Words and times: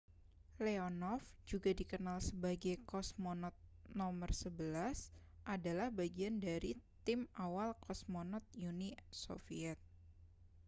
leonov 0.65 1.21
juga 1.51 1.69
dikenal 1.79 2.17
sebagai 2.29 2.75
kosmonot 2.91 3.53
no 3.97 4.07
11 4.09 4.49
adalah 5.55 5.87
bagian 5.99 6.35
dari 6.45 6.71
tim 7.05 7.21
awal 7.45 7.69
kosmonot 7.85 8.41
uni 8.69 8.89
soviet 9.23 9.77